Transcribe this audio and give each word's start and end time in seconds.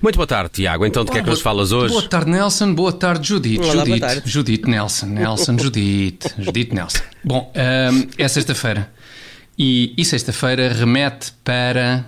Muito 0.00 0.16
boa 0.16 0.26
tarde, 0.26 0.50
Tiago. 0.50 0.86
Então, 0.86 1.04
de 1.04 1.10
que 1.10 1.18
é 1.18 1.22
que 1.22 1.28
nos 1.28 1.40
falas 1.40 1.72
hoje? 1.72 1.92
Boa 1.92 2.08
tarde, 2.08 2.30
Nelson. 2.30 2.72
Boa 2.72 2.92
tarde, 2.92 3.28
Judite. 3.28 3.60
Olá, 3.64 3.72
boa 3.74 3.84
Judite. 3.84 4.00
tarde. 4.00 4.22
Judite 4.24 4.70
Nelson. 4.70 5.06
Nelson, 5.06 5.58
Judite. 5.60 6.28
Judite 6.38 6.74
Nelson. 6.74 7.02
Bom, 7.24 7.52
hum, 7.54 8.08
é 8.16 8.28
sexta-feira. 8.28 8.90
E, 9.58 9.92
e 9.98 10.04
sexta-feira 10.04 10.72
remete 10.72 11.32
para. 11.44 12.04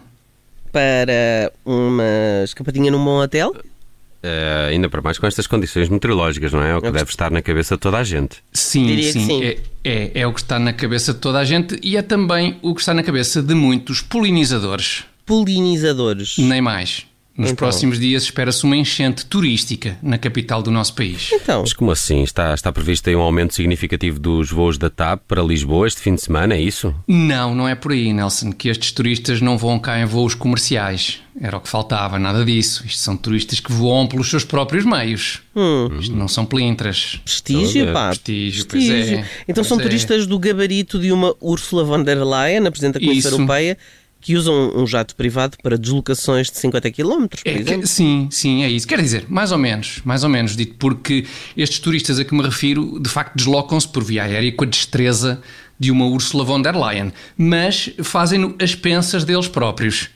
Para 0.71 1.53
uma 1.65 2.43
escapadinha 2.45 2.93
num 2.93 3.05
bom 3.05 3.21
hotel? 3.21 3.55
Eh, 4.23 4.69
ainda 4.71 4.89
para 4.89 5.01
mais 5.01 5.19
com 5.19 5.27
estas 5.27 5.47
condições 5.47 5.89
meteorológicas, 5.89 6.53
não 6.53 6.63
é? 6.63 6.71
É 6.71 6.77
o 6.77 6.83
que 6.83 6.91
deve 6.91 7.11
estar 7.11 7.31
na 7.31 7.41
cabeça 7.41 7.75
de 7.75 7.81
toda 7.81 7.97
a 7.99 8.05
gente. 8.05 8.39
Sim, 8.53 8.87
Diria 8.87 9.07
que 9.07 9.13
sim. 9.13 9.27
sim. 9.27 9.43
É, 9.43 9.59
é, 9.83 10.21
é 10.21 10.27
o 10.27 10.33
que 10.35 10.41
está 10.41 10.59
na 10.59 10.73
cabeça 10.75 11.15
de 11.15 11.21
toda 11.21 11.39
a 11.39 11.45
gente 11.45 11.79
e 11.83 11.97
é 11.97 12.03
também 12.03 12.59
o 12.61 12.75
que 12.75 12.81
está 12.81 12.93
na 12.93 13.03
cabeça 13.03 13.43
de 13.43 13.55
muitos 13.55 14.03
polinizadores. 14.03 15.05
Polinizadores. 15.25 16.37
Nem 16.37 16.61
mais. 16.61 17.07
Nos 17.41 17.53
Então. 17.53 17.57
próximos 17.57 17.99
dias 17.99 18.25
espera-se 18.25 18.65
uma 18.65 18.77
enchente 18.77 19.25
turística 19.25 19.97
na 20.03 20.19
capital 20.19 20.63
do 20.63 20.71
nosso 20.71 20.95
país. 20.95 21.31
Então, 21.33 21.63
Mas 21.63 21.73
como 21.73 21.91
assim? 21.91 22.23
Está, 22.23 22.53
está 22.53 22.71
previsto 22.71 23.09
aí 23.09 23.17
um 23.17 23.21
aumento 23.23 23.55
significativo 23.55 24.19
dos 24.21 24.51
voos 24.51 24.77
da 24.77 24.91
TAP 24.91 25.23
para 25.27 25.43
Lisboa 25.43 25.87
este 25.87 26.03
fim 26.03 26.15
de 26.15 26.21
semana, 26.21 26.55
é 26.55 26.61
isso? 26.61 26.95
Não, 27.09 27.55
não 27.55 27.67
é 27.67 27.75
por 27.75 27.93
aí, 27.93 28.13
Nelson, 28.13 28.53
que 28.53 28.69
estes 28.69 28.93
turistas 28.93 29.41
não 29.41 29.57
vão 29.57 29.79
cá 29.79 29.99
em 29.99 30.05
voos 30.05 30.35
comerciais. 30.35 31.21
Era 31.41 31.57
o 31.57 31.61
que 31.61 31.69
faltava, 31.69 32.19
nada 32.19 32.45
disso. 32.45 32.85
Isto 32.85 32.99
são 33.01 33.17
turistas 33.17 33.61
que 33.61 33.73
voam 33.73 34.07
pelos 34.07 34.29
seus 34.29 34.45
próprios 34.45 34.85
meios. 34.85 35.41
Isto 35.99 36.15
não 36.15 36.29
são 36.29 36.45
pelintras. 36.45 37.21
prestígio, 37.25 37.83
Então, 37.83 37.95
pá. 37.95 38.09
prestígio, 38.09 38.67
pois 38.69 38.89
é. 38.91 39.25
Então 39.49 39.55
Pois 39.55 39.67
são 39.67 39.81
é. 39.81 39.83
turistas 39.83 40.27
do 40.27 40.39
gabarito 40.39 40.99
de 40.99 41.11
uma 41.13 41.35
Ursula 41.41 41.85
von 41.85 42.03
der 42.03 42.19
Leyen, 42.23 42.67
a 42.67 42.71
Presidente 42.71 42.95
da 43.01 43.07
Comissão. 43.07 43.33
Europeia, 43.33 43.79
que 44.21 44.37
usam 44.37 44.73
um 44.77 44.87
jato 44.87 45.15
privado 45.17 45.57
para 45.63 45.79
deslocações 45.79 46.51
de 46.51 46.59
50 46.59 46.91
km, 46.91 47.27
por 47.29 47.39
É 47.45 47.53
exemplo. 47.59 47.87
sim, 47.87 48.29
sim, 48.31 48.63
é 48.63 48.69
isso. 48.71 48.87
Quer 48.87 49.01
dizer, 49.01 49.25
mais 49.29 49.51
ou 49.53 49.59
menos, 49.59 50.01
mais 50.05 50.23
ou 50.25 50.29
menos, 50.29 50.55
dito, 50.57 50.75
porque 50.79 51.25
estes 51.57 51.79
turistas 51.79 52.19
a 52.19 52.25
que 52.25 52.35
me 52.35 52.43
refiro, 52.43 53.01
de 53.01 53.09
facto, 53.09 53.35
deslocam-se 53.37 53.89
por 53.89 54.05
via 54.05 54.25
aérea 54.25 54.53
com 54.53 54.65
a 54.65 54.67
destreza 54.67 55.41
de 55.79 55.91
uma 55.91 56.05
Ursula 56.07 56.45
von 56.45 56.61
der 56.61 56.77
Leyen, 56.77 57.11
mas 57.39 57.91
fazem-no 58.03 58.55
às 58.61 58.75
pensas 58.75 59.25
deles 59.25 59.49
próprios 59.49 60.11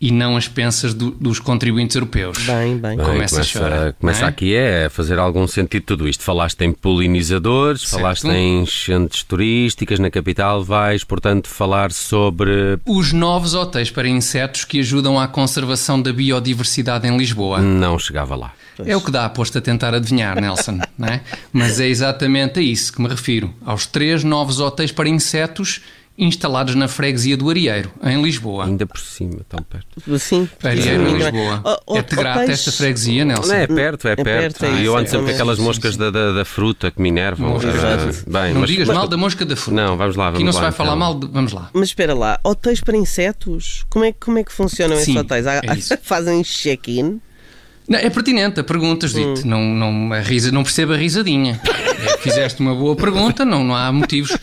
e 0.00 0.12
não 0.12 0.36
às 0.36 0.46
pensas 0.46 0.94
do- 0.94 1.10
dos 1.10 1.40
contribuintes 1.40 1.96
europeus. 1.96 2.38
Bem, 2.38 2.76
bem. 2.78 2.96
Bem, 2.96 3.04
Começa 3.06 3.40
a 3.40 3.44
chorar, 3.44 3.92
começa 3.94 4.24
é? 4.24 4.28
aqui 4.28 4.54
é 4.54 4.84
a 4.86 4.90
fazer 4.90 5.18
algum 5.18 5.46
sentido 5.46 5.82
tudo 5.82 6.08
isto. 6.08 6.22
Falaste 6.22 6.60
em 6.62 6.72
polinizadores, 6.72 7.80
Certo. 7.82 7.92
falaste 8.02 8.24
em 8.28 8.62
enchentes 8.62 9.22
turísticas 9.22 9.98
na 9.98 10.10
capital, 10.10 10.62
vais, 10.62 11.02
portanto, 11.04 11.48
falar 11.48 11.90
sobre. 11.92 12.78
Os 12.86 13.12
novos 13.12 13.54
hotéis 13.54 13.90
para 13.90 14.06
insetos 14.08 14.64
que 14.64 14.78
ajudam 14.80 15.18
à 15.18 15.26
conservação 15.26 16.00
da 16.00 16.12
biodiversidade 16.12 17.06
em 17.08 17.16
Lisboa. 17.16 17.60
Não 17.60 17.98
chegava 17.98 18.36
lá. 18.36 18.52
É 18.84 18.96
o 18.96 19.00
que 19.00 19.10
dá 19.10 19.24
aposto 19.24 19.58
a 19.58 19.60
tentar 19.60 19.92
adivinhar, 19.92 20.40
Nelson, 20.40 20.78
não 20.96 21.08
é? 21.08 21.20
Mas 21.52 21.80
é 21.80 21.88
exatamente 21.88 22.60
a 22.60 22.62
isso 22.62 22.92
que 22.92 23.02
me 23.02 23.08
refiro. 23.08 23.52
Aos 23.66 23.86
três 23.86 24.22
novos 24.22 24.60
hotéis 24.60 24.92
para 24.92 25.08
insetos 25.08 25.80
instalados 26.18 26.74
na 26.74 26.88
freguesia 26.88 27.36
do 27.36 27.48
Arieiro, 27.48 27.92
em 28.02 28.20
Lisboa. 28.20 28.64
Ainda 28.64 28.84
por 28.86 28.98
cima, 28.98 29.38
tão 29.48 29.62
perto. 29.62 30.18
Sim. 30.18 30.48
Arieiro, 30.64 31.02
em 31.04 31.10
Sim, 31.10 31.16
Lisboa. 31.18 31.60
Oh, 31.64 31.76
oh, 31.94 31.98
É-te 31.98 32.16
grata 32.16 32.50
esta 32.50 32.72
freguesia, 32.72 33.24
Nelson? 33.24 33.46
Não 33.48 33.54
é 33.54 33.66
perto, 33.68 34.08
é, 34.08 34.16
perto. 34.16 34.24
perto, 34.24 34.64
é 34.64 34.68
E 34.68 34.72
isso, 34.74 34.82
eu 34.84 34.96
é 34.96 35.00
ando 35.00 35.08
sempre 35.10 35.26
com 35.26 35.32
aquelas 35.32 35.56
Sim, 35.58 35.62
moscas 35.64 35.92
sim, 35.94 36.00
da, 36.00 36.10
da, 36.10 36.32
da 36.32 36.44
fruta 36.44 36.90
que 36.90 37.00
me 37.00 37.08
enervam. 37.08 37.56
Ah, 37.56 38.12
Bem, 38.42 38.52
Não 38.52 38.60
mas- 38.62 38.70
digas 38.70 38.88
mas- 38.88 38.96
mal 38.96 39.06
da 39.06 39.16
mosca 39.16 39.46
da 39.46 39.54
fruta. 39.56 39.80
Não, 39.80 39.96
vamos 39.96 40.16
lá, 40.16 40.24
vamos 40.24 40.36
Aqui 40.38 40.44
não 40.44 40.52
se 40.52 40.60
vai 40.60 40.72
falar 40.72 40.88
então. 40.90 40.98
mal 40.98 41.14
de... 41.18 41.26
Vamos 41.28 41.52
lá. 41.52 41.70
Mas 41.72 41.88
espera 41.90 42.14
lá, 42.14 42.40
hotéis 42.42 42.80
para 42.80 42.96
insetos? 42.96 43.84
Como 43.88 44.04
é, 44.04 44.10
que- 44.12 44.18
como 44.20 44.38
é 44.38 44.44
que 44.44 44.52
funcionam 44.52 44.94
esses 44.96 45.06
Sim, 45.06 45.18
hotéis? 45.18 45.46
Há- 45.46 45.60
é. 45.62 45.76
Fazem 46.02 46.42
check-in? 46.42 47.20
Não, 47.88 47.98
é 47.98 48.10
pertinente 48.10 48.60
a 48.60 48.64
pergunta, 48.64 49.08
Judite. 49.08 49.46
Hum. 49.46 49.50
Não, 49.50 49.62
não, 49.62 50.12
a 50.12 50.20
risa, 50.20 50.52
não 50.52 50.62
percebo 50.62 50.92
a 50.92 50.96
risadinha. 50.96 51.58
É 52.28 52.34
fizeste 52.34 52.60
uma 52.60 52.74
boa 52.74 52.94
pergunta, 52.94 53.44
não, 53.44 53.64
não 53.64 53.74
há 53.74 53.90
motivos. 53.92 54.36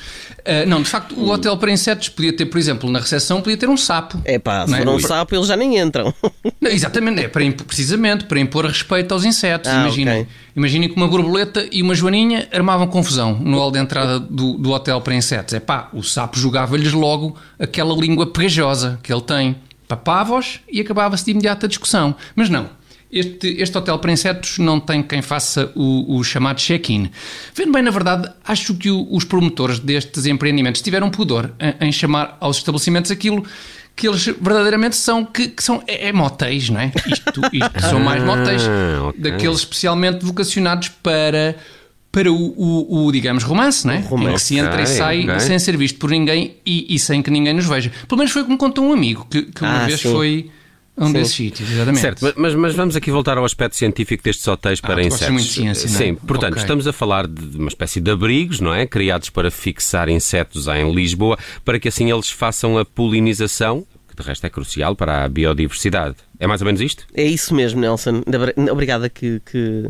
Ah, 0.46 0.66
não, 0.66 0.82
de 0.84 0.90
facto, 0.90 1.16
o 1.20 1.30
hotel 1.30 1.58
para 1.58 1.72
insetos 1.72 2.10
podia 2.10 2.32
ter, 2.32 2.46
por 2.46 2.60
exemplo, 2.60 2.90
na 2.90 3.00
recepção, 3.00 3.42
podia 3.42 3.58
ter 3.58 3.68
um 3.68 3.76
sapo. 3.76 4.22
É 4.24 4.38
pá, 4.38 4.68
se 4.68 4.76
é? 4.76 4.78
for 4.78 4.88
um 4.90 4.96
Ui. 4.96 5.02
sapo, 5.02 5.36
eles 5.36 5.48
já 5.48 5.58
nem 5.58 5.80
entram. 5.80 6.14
Não, 6.62 6.70
exatamente, 6.70 7.24
é 7.24 7.28
para 7.28 7.44
precisamente 7.66 8.26
para 8.26 8.40
impor 8.40 8.66
respeito 8.66 9.12
aos 9.14 9.26
insetos. 9.26 9.70
Ah, 9.72 9.82
Imaginem, 9.82 10.22
ok. 10.22 10.28
imaginem 10.56 10.90
que 10.90 10.96
uma 10.96 11.08
borboleta 11.08 11.66
e 11.72 11.82
uma 11.82 11.96
joaninha 11.96 12.48
armavam 12.52 12.88
confusão 12.88 13.34
no 13.40 13.58
hall 13.58 13.72
de 13.72 13.80
entrada 13.80 14.20
do, 14.20 14.54
do 14.54 14.72
hotel 14.72 15.02
para 15.02 15.16
insetos. 15.16 15.54
É 15.54 15.60
pá, 15.60 15.90
o 15.94 16.04
sapo 16.04 16.38
jogava-lhes 16.38 16.94
logo 16.94 17.36
aquela 17.58 17.96
língua 17.96 18.28
pegajosa 18.28 19.00
que 19.02 19.12
ele 19.12 19.22
tem. 19.22 19.56
Papava-os 19.88 20.60
e 20.72 20.82
acabava-se 20.82 21.26
de 21.26 21.32
imediato 21.32 21.66
a 21.66 21.70
discussão. 21.70 22.16
Mas 22.36 22.50
não. 22.50 22.70
Este, 23.18 23.48
este 23.62 23.78
hotel 23.78 23.98
para 24.00 24.12
insetos 24.12 24.58
não 24.60 24.78
tem 24.78 25.02
quem 25.02 25.22
faça 25.22 25.72
o, 25.74 26.18
o 26.18 26.24
chamado 26.24 26.58
check-in. 26.60 27.10
Vendo 27.56 27.72
bem, 27.72 27.82
na 27.82 27.90
verdade, 27.90 28.30
acho 28.46 28.74
que 28.76 28.92
o- 28.92 29.08
os 29.10 29.24
promotores 29.24 29.80
destes 29.80 30.26
empreendimentos 30.26 30.82
tiveram 30.82 31.10
pudor 31.10 31.54
em, 31.82 31.88
em 31.88 31.92
chamar 31.94 32.36
aos 32.42 32.58
estabelecimentos 32.58 33.10
aquilo 33.12 33.46
que 33.96 34.06
eles 34.10 34.26
verdadeiramente 34.26 34.98
são, 34.98 35.24
que, 35.24 35.48
que 35.48 35.64
são 35.64 35.82
é, 35.88 36.10
é 36.10 36.12
motéis, 36.12 36.70
não 36.70 36.82
é? 36.82 36.92
Isto, 37.08 37.42
isto 37.54 37.80
são 37.90 38.02
mais 38.02 38.22
motéis, 38.22 38.64
Ah, 38.64 39.06
ok. 39.08 39.22
daqueles 39.22 39.60
especialmente 39.60 40.26
vocacionados 40.26 40.90
para, 40.90 41.56
para 42.12 42.30
o, 42.30 42.36
o- 42.58 43.06
o, 43.06 43.12
digamos, 43.14 43.44
romance, 43.46 43.88
não 43.88 43.94
é? 43.94 44.00
romance. 44.02 44.30
Em 44.30 44.34
que 44.34 44.42
se 44.42 44.58
entra 44.58 44.82
e 44.82 44.84
Ok, 44.84 44.94
sai 44.98 45.24
ok. 45.24 45.40
sem 45.40 45.58
ser 45.58 45.78
visto 45.78 45.98
por 45.98 46.10
ninguém 46.10 46.58
e, 46.66 46.94
e 46.94 47.00
sem 47.00 47.22
que 47.24 47.32
ninguém 47.32 47.54
nos 47.54 47.66
veja. 47.66 47.90
Pelo 48.10 48.18
menos 48.18 48.34
foi 48.34 48.42
o 48.42 48.46
que 48.46 48.52
me 48.52 48.58
contou 48.58 48.84
um 48.84 48.92
amigo, 48.92 49.26
que, 49.32 49.44
que 49.44 49.64
uma 49.64 49.84
Ah, 49.84 49.86
vez 49.86 50.02
sim. 50.02 50.12
foi 50.12 50.52
a 50.98 51.06
um 51.06 51.12
desses 51.12 51.36
sítios, 51.36 51.70
exatamente. 51.70 52.02
Certo, 52.02 52.34
mas- 52.38 52.56
mas, 52.56 52.76
vamos 52.76 52.96
aqui 52.96 53.12
voltar 53.12 53.38
ao 53.38 53.44
aspecto 53.46 53.76
científico 53.76 54.24
destes 54.24 54.48
hotéis 54.48 54.80
para 54.80 54.94
Ah, 54.94 54.98
tu 54.98 55.04
gostas 55.10 55.16
insetos. 55.30 55.34
muito 55.34 55.46
de 55.48 55.52
ciência, 55.54 55.90
não 55.90 55.96
é? 55.96 55.98
Sim, 56.00 56.16
portanto, 56.16 56.54
Ok. 56.54 56.62
estamos 56.64 56.88
a 56.88 56.94
falar 56.94 57.28
de 57.28 57.58
uma 57.58 57.68
espécie 57.68 58.00
de 58.00 58.10
abrigos, 58.12 58.60
não 58.60 58.74
é? 58.74 58.86
Criados 58.88 59.30
para 59.30 59.52
fixar 59.52 60.08
insetos 60.10 60.68
em 60.68 60.94
Lisboa, 60.94 61.38
para 61.64 61.80
que 61.80 61.88
assim 61.88 62.10
eles 62.12 62.30
façam 62.30 62.78
a 62.78 62.86
polinização, 62.86 63.86
que 64.10 64.16
de 64.22 64.28
resto 64.28 64.46
é 64.46 64.50
crucial 64.50 64.96
para 64.96 65.26
a 65.26 65.30
biodiversidade. 65.30 66.16
É 66.40 66.48
mais 66.48 66.62
ou 66.62 66.66
menos 66.66 66.80
isto? 66.82 67.06
É 67.14 67.24
isso 67.26 67.54
mesmo, 67.54 67.80
Nelson. 67.82 68.22
Obrigada 68.72 69.10
que, 69.10 69.42
que, 69.50 69.90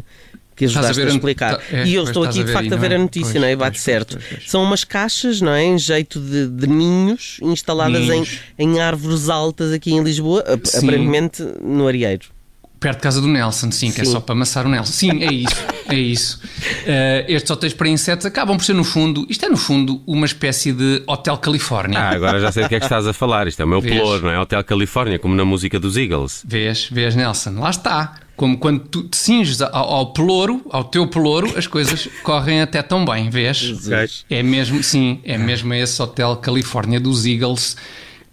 que 0.56 0.66
ajudaste 0.66 0.92
a, 1.02 1.06
ver 1.06 1.12
a- 1.12 1.16
explicar. 1.16 1.56
tá- 1.58 1.64
é, 1.72 1.86
e 1.86 1.96
eu 1.96 2.04
estou 2.04 2.24
aqui, 2.24 2.40
de 2.40 2.44
ver 2.46 2.54
facto, 2.54 2.74
a 2.74 2.78
ver 2.78 2.90
não 2.90 2.96
a 2.96 3.00
é? 3.00 3.04
notícia, 3.04 3.32
Pois, 3.32 3.42
não 3.42 3.48
é? 3.48 3.52
E 3.52 3.56
bate 3.56 3.72
pois, 3.78 3.84
certo. 3.84 4.18
pois, 4.18 4.26
pois. 4.30 4.50
São 4.52 4.64
umas 4.64 4.84
caixas, 4.84 5.42
não 5.42 5.52
é? 5.52 5.64
Em 5.64 5.78
jeito 5.78 6.20
de, 6.20 6.48
de 6.48 6.68
ninhos, 6.68 7.38
instaladas 7.42 8.04
em, 8.04 8.10
Ninhos. 8.12 8.40
em 8.58 8.80
árvores 8.80 9.30
altas 9.30 9.72
aqui 9.74 9.92
em 9.92 10.02
Lisboa, 10.04 10.44
Sim. 10.64 10.78
aparentemente 10.88 11.44
no 11.62 11.88
Arieiro. 11.88 12.34
Perto 12.78 12.98
de 12.98 13.04
casa 13.04 13.22
do 13.22 13.28
Nelson, 13.28 13.72
sim, 13.72 13.90
que 13.92 14.02
é 14.02 14.06
Sim. 14.06 14.12
só 14.12 14.20
para 14.20 14.34
amassar 14.36 14.66
o 14.66 14.70
Nelson. 14.70 14.92
Sim, 14.92 15.24
é 15.24 15.32
isso, 15.34 15.56
é 15.90 15.96
isso. 15.96 16.40
Eh, 16.88 17.26
estes 17.30 17.50
hotéis 17.50 17.74
para 17.74 17.88
insetos 17.90 18.26
acabam 18.28 18.58
por 18.58 18.64
ser, 18.64 18.74
no 18.74 18.84
fundo, 18.84 19.26
isto 19.28 19.44
é, 19.44 19.50
no 19.50 19.58
fundo, 19.58 20.02
uma 20.06 20.26
espécie 20.28 20.72
de 20.72 21.02
Hotel 21.08 21.36
Califórnia. 21.38 22.00
Ah, 22.00 22.10
agora 22.12 22.40
já 22.40 22.52
sei 22.52 22.62
do 22.64 22.70
que 22.70 22.76
é 22.76 22.80
que 22.80 22.86
estás 22.86 23.08
a 23.08 23.14
falar. 23.14 23.48
Isto 23.48 23.62
é 23.64 23.66
o 23.66 23.68
meu 23.68 23.82
Vês? 23.82 23.96
pelouro, 23.96 24.24
não 24.24 24.30
é? 24.30 24.40
Hotel 24.40 24.64
Califórnia, 24.64 25.18
como 25.18 25.34
na 25.36 25.44
música 25.46 25.80
dos 25.80 25.98
Eagles. 25.98 26.44
Vês, 26.48 26.88
vês, 26.92 27.16
Nelson? 27.16 27.60
Lá 27.60 27.70
está. 27.72 28.16
Como 28.36 28.58
quando 28.58 28.80
tu 28.80 29.04
te 29.04 29.16
cinges 29.16 29.62
ao, 29.62 29.74
ao 29.74 30.14
pelouro, 30.14 30.62
ao 30.70 30.84
teu 30.84 31.08
pelouro, 31.08 31.58
as 31.58 31.68
coisas 31.68 32.08
correm 32.24 32.62
até 32.62 32.82
tão 32.82 33.06
bem, 33.06 33.30
vês? 33.30 33.74
É 34.30 34.44
mesmo, 34.44 34.84
sim, 34.84 35.20
é 35.24 35.38
mesmo 35.38 35.72
a 35.72 35.78
esse 35.78 36.02
Hotel 36.02 36.36
Califórnia 36.38 37.00
dos 37.00 37.26
Eagles 37.26 37.78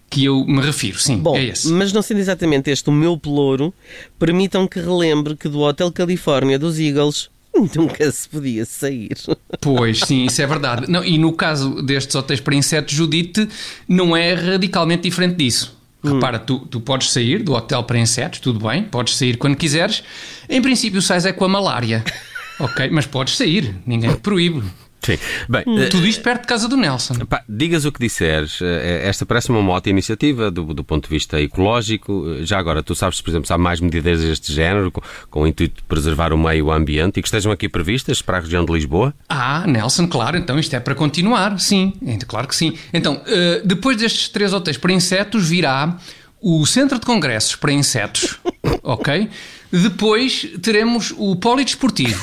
que 0.09 0.25
eu 0.25 0.45
me 0.45 0.61
refiro, 0.61 0.99
sim, 0.99 1.17
Bom, 1.17 1.35
é 1.35 1.45
esse. 1.45 1.69
mas 1.69 1.91
não 1.91 2.03
sendo 2.03 2.19
exatamente 2.19 2.69
este 2.69 2.87
o 2.87 2.93
meu 2.93 3.17
pelouro, 3.17 3.73
permitam 4.19 4.67
que 4.67 4.79
relembre 4.79 5.35
que 5.35 5.49
do 5.49 5.61
Hotel 5.61 5.91
Califórnia 5.91 6.59
dos 6.59 6.77
Eagles 6.77 7.31
nunca 7.75 8.11
se 8.11 8.29
podia 8.29 8.63
sair. 8.65 9.15
Pois, 9.59 10.01
sim, 10.01 10.25
isso 10.27 10.39
é 10.41 10.45
verdade. 10.45 10.89
Não, 10.89 11.03
e 11.03 11.17
no 11.17 11.33
caso 11.33 11.81
destes 11.81 12.15
hotéis 12.15 12.39
para 12.39 12.53
insetos, 12.53 12.93
Judite, 12.93 13.47
não 13.87 14.15
é 14.15 14.33
radicalmente 14.33 15.03
diferente 15.03 15.35
disso. 15.37 15.75
Repara, 16.03 16.37
tu, 16.37 16.59
tu 16.59 16.81
podes 16.81 17.11
sair 17.11 17.41
do 17.41 17.53
hotel 17.53 17.83
para 17.83 17.97
insetos, 17.97 18.39
tudo 18.39 18.67
bem, 18.67 18.83
podes 18.83 19.15
sair 19.15 19.37
quando 19.37 19.55
quiseres. 19.55 20.03
Em 20.49 20.61
princípio, 20.61 21.01
sais 21.01 21.25
é 21.25 21.31
com 21.31 21.45
a 21.45 21.49
malária. 21.49 22.03
ok, 22.59 22.89
mas 22.91 23.05
podes 23.05 23.37
sair, 23.37 23.75
ninguém 23.85 24.11
te 24.11 24.19
proíbe. 24.19 24.63
Sim. 25.03 25.17
Bem, 25.49 25.63
eh, 25.67 25.87
Tudo 25.89 26.07
isto 26.07 26.23
perto 26.23 26.41
de 26.41 26.47
casa 26.47 26.67
do 26.67 26.77
Nelson. 26.77 27.15
Pá, 27.25 27.43
digas 27.47 27.85
o 27.85 27.91
que 27.91 27.99
disseres, 27.99 28.59
eh, 28.61 29.01
esta 29.05 29.25
parece 29.25 29.49
uma 29.49 29.59
ótima 29.71 29.91
iniciativa 29.91 30.49
do, 30.49 30.73
do 30.73 30.83
ponto 30.83 31.03
de 31.03 31.09
vista 31.09 31.39
ecológico. 31.41 32.25
Eh, 32.39 32.45
Já 32.45 32.57
agora, 32.57 32.81
tu 32.81 32.95
sabes, 32.95 33.19
por 33.21 33.29
exemplo, 33.29 33.45
se 33.45 33.53
há 33.53 33.57
mais 33.57 33.79
medidas 33.79 34.21
deste 34.21 34.53
género 34.53 34.91
com, 34.91 35.01
com 35.29 35.41
o 35.41 35.47
intuito 35.47 35.81
de 35.81 35.83
preservar 35.83 36.31
o 36.33 36.37
meio 36.37 36.71
ambiente 36.71 37.19
e 37.19 37.21
que 37.21 37.27
estejam 37.27 37.51
aqui 37.51 37.67
previstas 37.67 38.21
para 38.21 38.37
a 38.37 38.41
região 38.41 38.63
de 38.63 38.71
Lisboa? 38.71 39.13
Ah, 39.27 39.65
Nelson, 39.67 40.07
claro, 40.07 40.37
então 40.37 40.57
isto 40.57 40.73
é 40.75 40.79
para 40.79 40.95
continuar, 40.95 41.59
sim, 41.59 41.93
claro 42.27 42.47
que 42.47 42.55
sim. 42.55 42.73
Então, 42.93 43.21
eh, 43.27 43.61
depois 43.65 43.97
destes 43.97 44.29
três 44.29 44.53
hotéis 44.53 44.77
para 44.77 44.93
insetos, 44.93 45.49
virá 45.49 45.97
o 46.41 46.65
Centro 46.65 46.99
de 46.99 47.05
Congressos 47.05 47.55
para 47.55 47.71
Insetos, 47.71 48.37
ok? 48.83 49.29
Depois 49.71 50.45
teremos 50.61 51.13
o 51.17 51.35
Polidesportivo. 51.35 52.21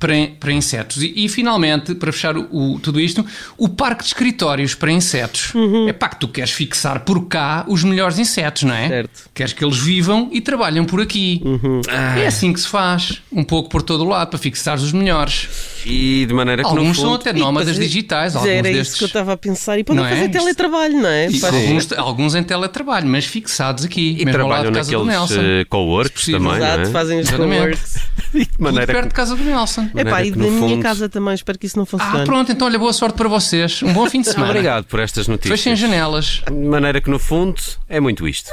Para, 0.00 0.14
para 0.40 0.52
insetos. 0.52 1.02
E, 1.02 1.12
e, 1.14 1.28
finalmente, 1.28 1.94
para 1.94 2.10
fechar 2.10 2.36
o, 2.36 2.48
o, 2.50 2.80
tudo 2.80 2.98
isto, 2.98 3.24
o 3.58 3.68
parque 3.68 4.02
de 4.02 4.08
escritórios 4.08 4.74
para 4.74 4.90
insetos. 4.90 5.54
Uhum. 5.54 5.86
É 5.86 5.92
pá, 5.92 6.08
que 6.08 6.16
tu 6.16 6.26
queres 6.26 6.50
fixar 6.50 7.00
por 7.00 7.26
cá 7.26 7.64
os 7.68 7.84
melhores 7.84 8.18
insetos, 8.18 8.62
não 8.62 8.74
é? 8.74 8.88
Certo. 8.88 9.30
Queres 9.34 9.52
que 9.52 9.62
eles 9.62 9.78
vivam 9.78 10.30
e 10.32 10.40
trabalhem 10.40 10.82
por 10.84 11.00
aqui. 11.00 11.42
Uhum. 11.44 11.82
É 12.16 12.26
assim 12.26 12.52
que 12.52 12.60
se 12.60 12.66
faz, 12.66 13.20
um 13.30 13.44
pouco 13.44 13.68
por 13.68 13.82
todo 13.82 14.02
o 14.02 14.08
lado, 14.08 14.30
para 14.30 14.38
fixar 14.38 14.76
os 14.76 14.92
melhores. 14.92 15.48
E 15.84 16.24
de 16.26 16.34
maneira 16.34 16.62
que 16.62 16.68
Alguns 16.68 16.98
são 16.98 17.14
até 17.14 17.32
nómadas 17.32 17.76
digitais. 17.76 18.34
Alguns 18.34 18.50
era 18.50 18.62
destes... 18.62 18.88
isso 18.88 18.98
que 18.98 19.04
eu 19.04 19.08
estava 19.08 19.34
a 19.34 19.36
pensar. 19.36 19.78
E 19.78 19.84
podem 19.84 20.02
fazer 20.02 20.24
é? 20.24 20.28
teletrabalho, 20.28 21.00
não 21.00 21.08
é? 21.08 21.26
Alguns, 21.26 21.92
alguns, 21.92 22.34
em 22.34 22.42
teletrabalho, 22.42 23.06
mas 23.06 23.26
fixados 23.26 23.84
aqui. 23.84 24.16
E 24.18 24.24
trabalham 24.24 24.70
naqueles 24.70 25.30
uh, 25.30 25.66
co-works 25.68 26.26
também, 26.26 26.56
Exato, 26.56 26.82
não 26.82 26.88
é? 26.88 26.92
fazem 26.92 27.20
os 27.20 27.30
co-works. 27.30 27.98
de 28.32 28.48
maneira 28.58 28.86
perto 28.86 29.08
de 29.08 29.14
casa 29.14 29.36
do 29.36 29.42
Nelson. 29.42 29.89
É 29.94 30.04
pá, 30.04 30.24
e 30.24 30.30
da 30.30 30.36
minha 30.36 30.58
fundo... 30.58 30.82
casa 30.82 31.08
também, 31.08 31.34
espero 31.34 31.58
que 31.58 31.66
isso 31.66 31.78
não 31.78 31.86
funcione. 31.86 32.22
Ah, 32.22 32.24
pronto, 32.24 32.52
então 32.52 32.66
olha, 32.66 32.78
boa 32.78 32.92
sorte 32.92 33.16
para 33.16 33.28
vocês. 33.28 33.82
Um 33.82 33.92
bom 33.92 34.08
fim 34.08 34.20
de 34.20 34.28
semana. 34.28 34.50
Obrigado 34.50 34.84
por 34.84 35.00
estas 35.00 35.26
notícias. 35.28 35.60
Fechem 35.60 35.76
janelas. 35.76 36.42
De 36.46 36.52
maneira 36.52 37.00
que 37.00 37.10
no 37.10 37.18
fundo 37.18 37.60
é 37.88 38.00
muito 38.00 38.26
isto. 38.26 38.50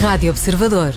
Rádio 0.00 0.30
Observador. 0.30 0.94